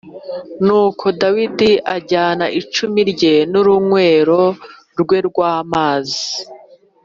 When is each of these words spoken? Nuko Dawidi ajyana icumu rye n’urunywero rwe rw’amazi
Nuko 0.65 1.05
Dawidi 1.21 1.71
ajyana 1.95 2.45
icumu 2.59 2.99
rye 3.11 3.33
n’urunywero 3.51 4.41
rwe 4.99 5.17
rw’amazi 5.27 6.27